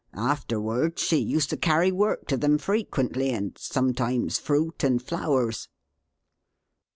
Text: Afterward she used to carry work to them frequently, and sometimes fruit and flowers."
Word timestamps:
Afterward 0.15 0.97
she 0.97 1.17
used 1.17 1.51
to 1.51 1.57
carry 1.57 1.91
work 1.91 2.25
to 2.29 2.35
them 2.35 2.57
frequently, 2.57 3.29
and 3.29 3.55
sometimes 3.55 4.39
fruit 4.39 4.83
and 4.83 4.99
flowers." 4.99 5.69